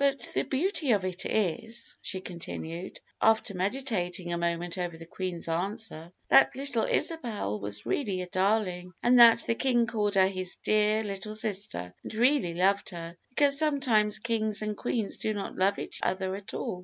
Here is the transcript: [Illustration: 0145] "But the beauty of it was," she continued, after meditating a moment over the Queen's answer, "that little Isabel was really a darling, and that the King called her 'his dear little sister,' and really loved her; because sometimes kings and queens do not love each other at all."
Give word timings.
[Illustration: 0.00 0.40
0145] 0.50 0.50
"But 0.50 0.50
the 0.50 0.56
beauty 0.56 0.90
of 0.90 1.04
it 1.54 1.62
was," 1.62 1.94
she 2.02 2.20
continued, 2.20 3.00
after 3.22 3.54
meditating 3.54 4.32
a 4.32 4.36
moment 4.36 4.76
over 4.76 4.96
the 4.96 5.06
Queen's 5.06 5.46
answer, 5.46 6.10
"that 6.28 6.56
little 6.56 6.82
Isabel 6.84 7.60
was 7.60 7.86
really 7.86 8.20
a 8.20 8.26
darling, 8.26 8.92
and 9.04 9.20
that 9.20 9.44
the 9.46 9.54
King 9.54 9.86
called 9.86 10.16
her 10.16 10.26
'his 10.26 10.56
dear 10.64 11.04
little 11.04 11.36
sister,' 11.36 11.94
and 12.02 12.14
really 12.14 12.54
loved 12.54 12.90
her; 12.90 13.16
because 13.28 13.56
sometimes 13.56 14.18
kings 14.18 14.62
and 14.62 14.76
queens 14.76 15.16
do 15.16 15.32
not 15.32 15.54
love 15.54 15.78
each 15.78 16.00
other 16.02 16.34
at 16.34 16.54
all." 16.54 16.76